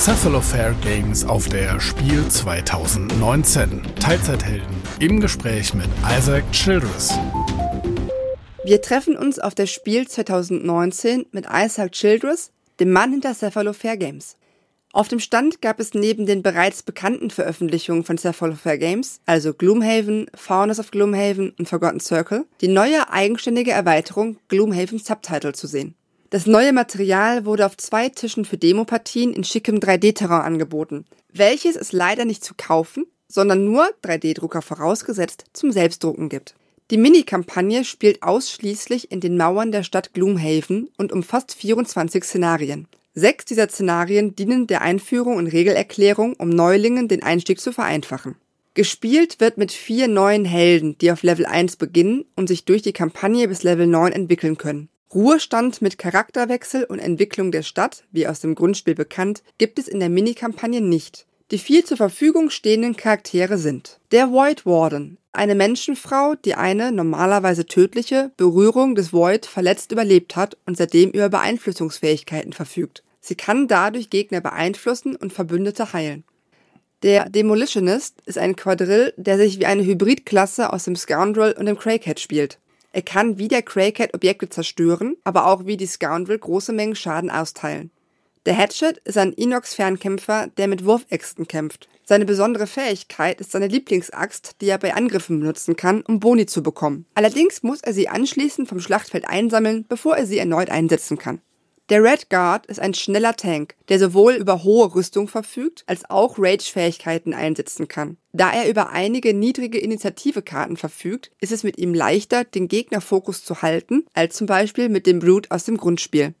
Cephalofair 0.00 0.74
Games 0.80 1.26
auf 1.26 1.50
der 1.50 1.78
Spiel 1.78 2.26
2019. 2.26 3.82
Teilzeithelden 4.00 4.74
im 4.98 5.20
Gespräch 5.20 5.74
mit 5.74 5.88
Isaac 6.10 6.42
Childress. 6.52 7.18
Wir 8.64 8.80
treffen 8.80 9.14
uns 9.14 9.38
auf 9.38 9.54
der 9.54 9.66
Spiel 9.66 10.08
2019 10.08 11.26
mit 11.32 11.44
Isaac 11.52 11.92
Childress, 11.92 12.50
dem 12.80 12.92
Mann 12.92 13.10
hinter 13.10 13.34
Cephalofair 13.34 13.98
Games. 13.98 14.38
Auf 14.94 15.08
dem 15.08 15.20
Stand 15.20 15.60
gab 15.60 15.78
es 15.78 15.92
neben 15.92 16.24
den 16.24 16.42
bereits 16.42 16.82
bekannten 16.82 17.28
Veröffentlichungen 17.28 18.02
von 18.02 18.16
Cephalofair 18.16 18.78
Games, 18.78 19.20
also 19.26 19.52
Gloomhaven, 19.52 20.30
Faunus 20.34 20.78
of 20.78 20.92
Gloomhaven 20.92 21.52
und 21.58 21.68
Forgotten 21.68 22.00
Circle, 22.00 22.46
die 22.62 22.68
neue 22.68 23.12
eigenständige 23.12 23.72
Erweiterung 23.72 24.38
Gloomhaven 24.48 24.98
Subtitle 24.98 25.52
zu 25.52 25.66
sehen. 25.66 25.94
Das 26.30 26.46
neue 26.46 26.72
Material 26.72 27.44
wurde 27.44 27.66
auf 27.66 27.76
zwei 27.76 28.08
Tischen 28.08 28.44
für 28.44 28.56
Demopartien 28.56 29.34
in 29.34 29.42
schickem 29.42 29.80
3D-Terrain 29.80 30.42
angeboten, 30.42 31.04
welches 31.32 31.74
es 31.74 31.90
leider 31.90 32.24
nicht 32.24 32.44
zu 32.44 32.54
kaufen, 32.56 33.04
sondern 33.26 33.64
nur 33.64 33.90
3D-Drucker 34.04 34.62
vorausgesetzt 34.62 35.46
zum 35.52 35.72
Selbstdrucken 35.72 36.28
gibt. 36.28 36.54
Die 36.92 36.98
Mini-Kampagne 36.98 37.84
spielt 37.84 38.22
ausschließlich 38.22 39.10
in 39.10 39.18
den 39.18 39.36
Mauern 39.36 39.72
der 39.72 39.82
Stadt 39.82 40.14
Gloomhaven 40.14 40.90
und 40.96 41.10
umfasst 41.10 41.52
24 41.56 42.22
Szenarien. 42.22 42.86
Sechs 43.12 43.44
dieser 43.44 43.68
Szenarien 43.68 44.36
dienen 44.36 44.68
der 44.68 44.82
Einführung 44.82 45.36
und 45.36 45.48
Regelerklärung, 45.48 46.34
um 46.34 46.48
Neulingen 46.48 47.08
den 47.08 47.24
Einstieg 47.24 47.60
zu 47.60 47.72
vereinfachen. 47.72 48.36
Gespielt 48.74 49.40
wird 49.40 49.58
mit 49.58 49.72
vier 49.72 50.06
neuen 50.06 50.44
Helden, 50.44 50.96
die 50.98 51.10
auf 51.10 51.24
Level 51.24 51.44
1 51.44 51.74
beginnen 51.74 52.24
und 52.36 52.46
sich 52.46 52.64
durch 52.64 52.82
die 52.82 52.92
Kampagne 52.92 53.48
bis 53.48 53.64
Level 53.64 53.88
9 53.88 54.12
entwickeln 54.12 54.56
können. 54.56 54.88
Ruhestand 55.12 55.82
mit 55.82 55.98
Charakterwechsel 55.98 56.84
und 56.84 57.00
Entwicklung 57.00 57.50
der 57.50 57.62
Stadt, 57.62 58.04
wie 58.12 58.28
aus 58.28 58.40
dem 58.40 58.54
Grundspiel 58.54 58.94
bekannt, 58.94 59.42
gibt 59.58 59.80
es 59.80 59.88
in 59.88 59.98
der 59.98 60.08
Minikampagne 60.08 60.80
nicht. 60.80 61.26
Die 61.50 61.58
vier 61.58 61.84
zur 61.84 61.96
Verfügung 61.96 62.48
stehenden 62.48 62.96
Charaktere 62.96 63.58
sind 63.58 63.98
der 64.12 64.30
Void 64.30 64.64
Warden, 64.66 65.18
eine 65.32 65.56
Menschenfrau, 65.56 66.36
die 66.44 66.54
eine 66.54 66.92
normalerweise 66.92 67.66
tödliche 67.66 68.30
Berührung 68.36 68.94
des 68.94 69.12
Void 69.12 69.46
verletzt 69.46 69.90
überlebt 69.90 70.36
hat 70.36 70.56
und 70.64 70.76
seitdem 70.76 71.10
über 71.10 71.28
Beeinflussungsfähigkeiten 71.28 72.52
verfügt. 72.52 73.02
Sie 73.20 73.34
kann 73.34 73.66
dadurch 73.66 74.10
Gegner 74.10 74.40
beeinflussen 74.40 75.16
und 75.16 75.32
Verbündete 75.32 75.92
heilen. 75.92 76.22
Der 77.02 77.28
Demolitionist 77.28 78.20
ist 78.26 78.38
ein 78.38 78.54
Quadrill, 78.54 79.12
der 79.16 79.38
sich 79.38 79.58
wie 79.58 79.66
eine 79.66 79.84
Hybridklasse 79.84 80.72
aus 80.72 80.84
dem 80.84 80.94
Scoundrel 80.94 81.52
und 81.52 81.66
dem 81.66 81.78
Crackhead 81.78 82.20
spielt. 82.20 82.58
Er 82.92 83.02
kann 83.02 83.38
wie 83.38 83.48
der 83.48 83.62
Crackhead 83.62 84.14
Objekte 84.14 84.48
zerstören, 84.48 85.16
aber 85.24 85.46
auch 85.46 85.66
wie 85.66 85.76
die 85.76 85.86
Scoundrel 85.86 86.38
große 86.38 86.72
Mengen 86.72 86.96
Schaden 86.96 87.30
austeilen. 87.30 87.90
Der 88.46 88.56
Hatchet 88.56 88.98
ist 89.04 89.18
ein 89.18 89.32
Inox-Fernkämpfer, 89.32 90.48
der 90.56 90.66
mit 90.66 90.84
Wurfäxten 90.84 91.46
kämpft. 91.46 91.88
Seine 92.04 92.24
besondere 92.24 92.66
Fähigkeit 92.66 93.40
ist 93.40 93.52
seine 93.52 93.68
Lieblingsaxt, 93.68 94.56
die 94.60 94.68
er 94.68 94.78
bei 94.78 94.94
Angriffen 94.94 95.38
benutzen 95.38 95.76
kann, 95.76 96.00
um 96.00 96.18
Boni 96.18 96.46
zu 96.46 96.62
bekommen. 96.62 97.06
Allerdings 97.14 97.62
muss 97.62 97.82
er 97.82 97.92
sie 97.92 98.08
anschließend 98.08 98.68
vom 98.68 98.80
Schlachtfeld 98.80 99.28
einsammeln, 99.28 99.84
bevor 99.88 100.16
er 100.16 100.26
sie 100.26 100.38
erneut 100.38 100.70
einsetzen 100.70 101.18
kann. 101.18 101.40
Der 101.90 102.04
Red 102.04 102.30
Guard 102.30 102.66
ist 102.66 102.78
ein 102.78 102.94
schneller 102.94 103.34
Tank, 103.34 103.74
der 103.88 103.98
sowohl 103.98 104.34
über 104.34 104.62
hohe 104.62 104.94
Rüstung 104.94 105.26
verfügt, 105.26 105.82
als 105.88 106.08
auch 106.08 106.36
Rage-Fähigkeiten 106.38 107.34
einsetzen 107.34 107.88
kann. 107.88 108.16
Da 108.32 108.52
er 108.52 108.70
über 108.70 108.90
einige 108.90 109.34
niedrige 109.34 109.80
Initiative-Karten 109.80 110.76
verfügt, 110.76 111.32
ist 111.40 111.50
es 111.50 111.64
mit 111.64 111.78
ihm 111.78 111.92
leichter, 111.92 112.44
den 112.44 112.68
Gegnerfokus 112.68 113.44
zu 113.44 113.62
halten, 113.62 114.06
als 114.14 114.36
zum 114.36 114.46
Beispiel 114.46 114.88
mit 114.88 115.04
dem 115.08 115.18
Brute 115.18 115.50
aus 115.50 115.64
dem 115.64 115.78
Grundspiel. 115.78 116.34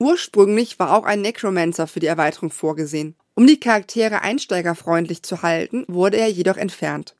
Ursprünglich 0.00 0.80
war 0.80 0.98
auch 0.98 1.04
ein 1.04 1.20
Necromancer 1.22 1.86
für 1.86 2.00
die 2.00 2.08
Erweiterung 2.08 2.50
vorgesehen. 2.50 3.14
Um 3.36 3.46
die 3.46 3.60
Charaktere 3.60 4.22
einsteigerfreundlich 4.22 5.22
zu 5.22 5.42
halten, 5.42 5.84
wurde 5.86 6.16
er 6.16 6.28
jedoch 6.28 6.56
entfernt. 6.56 7.14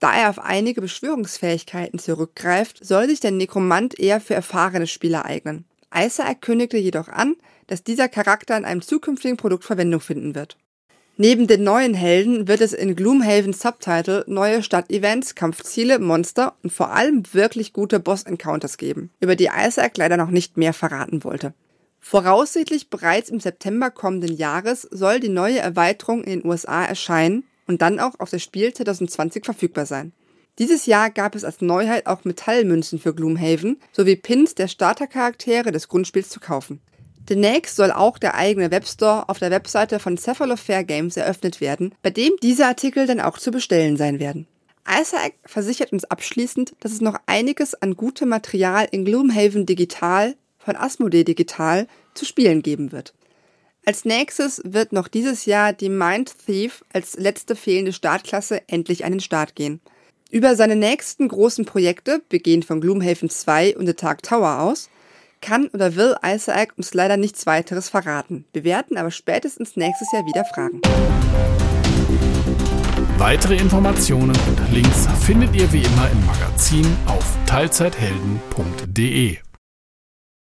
Da 0.00 0.16
er 0.16 0.30
auf 0.30 0.38
einige 0.38 0.80
Beschwörungsfähigkeiten 0.80 1.98
zurückgreift, 1.98 2.82
soll 2.82 3.06
sich 3.06 3.20
der 3.20 3.32
Nekromant 3.32 4.00
eher 4.00 4.22
für 4.22 4.34
erfahrene 4.34 4.86
Spieler 4.86 5.26
eignen. 5.26 5.66
Isaac 5.94 6.42
kündigte 6.42 6.76
jedoch 6.76 7.08
an, 7.08 7.36
dass 7.66 7.84
dieser 7.84 8.08
Charakter 8.08 8.56
in 8.56 8.64
einem 8.64 8.82
zukünftigen 8.82 9.36
Produkt 9.36 9.64
Verwendung 9.64 10.00
finden 10.00 10.34
wird. 10.34 10.56
Neben 11.20 11.48
den 11.48 11.64
neuen 11.64 11.94
Helden 11.94 12.46
wird 12.46 12.60
es 12.60 12.72
in 12.72 12.94
Gloomhaven 12.94 13.52
Subtitle 13.52 14.24
neue 14.28 14.62
Stadtevents, 14.62 15.34
Kampfziele, 15.34 15.98
Monster 15.98 16.54
und 16.62 16.72
vor 16.72 16.90
allem 16.92 17.24
wirklich 17.32 17.72
gute 17.72 17.98
Boss-Encounters 17.98 18.76
geben, 18.76 19.10
über 19.18 19.34
die 19.34 19.50
Isaac 19.52 19.96
leider 19.96 20.16
noch 20.16 20.30
nicht 20.30 20.56
mehr 20.56 20.72
verraten 20.72 21.24
wollte. 21.24 21.54
Voraussichtlich 21.98 22.88
bereits 22.88 23.30
im 23.30 23.40
September 23.40 23.90
kommenden 23.90 24.36
Jahres 24.36 24.82
soll 24.82 25.18
die 25.18 25.28
neue 25.28 25.58
Erweiterung 25.58 26.22
in 26.22 26.40
den 26.40 26.48
USA 26.48 26.84
erscheinen 26.84 27.42
und 27.66 27.82
dann 27.82 27.98
auch 27.98 28.20
auf 28.20 28.30
das 28.30 28.42
Spiel 28.42 28.72
2020 28.72 29.44
verfügbar 29.44 29.86
sein. 29.86 30.12
Dieses 30.58 30.86
Jahr 30.86 31.10
gab 31.10 31.36
es 31.36 31.44
als 31.44 31.60
Neuheit 31.60 32.06
auch 32.06 32.24
Metallmünzen 32.24 32.98
für 32.98 33.14
Gloomhaven 33.14 33.80
sowie 33.92 34.16
Pins 34.16 34.56
der 34.56 34.66
Startercharaktere 34.66 35.70
des 35.70 35.88
Grundspiels 35.88 36.30
zu 36.30 36.40
kaufen. 36.40 36.80
Demnächst 37.28 37.76
soll 37.76 37.92
auch 37.92 38.18
der 38.18 38.34
eigene 38.34 38.70
Webstore 38.70 39.28
auf 39.28 39.38
der 39.38 39.50
Webseite 39.50 40.00
von 40.00 40.16
Cephalofair 40.16 40.82
Games 40.82 41.16
eröffnet 41.16 41.60
werden, 41.60 41.94
bei 42.02 42.10
dem 42.10 42.32
diese 42.42 42.66
Artikel 42.66 43.06
dann 43.06 43.20
auch 43.20 43.38
zu 43.38 43.50
bestellen 43.50 43.96
sein 43.96 44.18
werden. 44.18 44.48
Isaac 44.88 45.34
versichert 45.44 45.92
uns 45.92 46.06
abschließend, 46.06 46.74
dass 46.80 46.92
es 46.92 47.02
noch 47.02 47.20
einiges 47.26 47.74
an 47.74 47.94
gutem 47.94 48.30
Material 48.30 48.88
in 48.90 49.04
Gloomhaven 49.04 49.66
Digital 49.66 50.34
von 50.58 50.74
Asmodee 50.74 51.24
Digital 51.24 51.86
zu 52.14 52.24
spielen 52.24 52.62
geben 52.62 52.90
wird. 52.90 53.14
Als 53.84 54.04
nächstes 54.04 54.62
wird 54.64 54.92
noch 54.92 55.08
dieses 55.08 55.44
Jahr 55.44 55.72
die 55.72 55.90
Mind 55.90 56.34
Thief 56.46 56.82
als 56.92 57.16
letzte 57.16 57.54
fehlende 57.54 57.92
Startklasse 57.92 58.62
endlich 58.68 59.04
an 59.04 59.12
den 59.12 59.20
Start 59.20 59.54
gehen. 59.54 59.80
Über 60.30 60.56
seine 60.56 60.76
nächsten 60.76 61.26
großen 61.26 61.64
Projekte, 61.64 62.20
begehend 62.28 62.66
von 62.66 62.82
Gloomhaven 62.82 63.30
2 63.30 63.78
und 63.78 63.86
The 63.86 63.94
Dark 63.94 64.22
Tower 64.22 64.60
aus, 64.60 64.90
kann 65.40 65.68
oder 65.68 65.96
will 65.96 66.16
Isaac 66.22 66.74
uns 66.76 66.92
leider 66.92 67.16
nichts 67.16 67.46
weiteres 67.46 67.88
verraten. 67.88 68.44
Wir 68.52 68.62
werden 68.64 68.98
aber 68.98 69.10
spätestens 69.10 69.76
nächstes 69.76 70.12
Jahr 70.12 70.26
wieder 70.26 70.44
fragen. 70.44 70.82
Weitere 73.16 73.56
Informationen 73.56 74.36
und 74.48 74.72
Links 74.72 75.08
findet 75.24 75.56
ihr 75.56 75.72
wie 75.72 75.82
immer 75.82 76.10
im 76.10 76.26
Magazin 76.26 76.86
auf 77.06 77.24
teilzeithelden.de. 77.46 79.38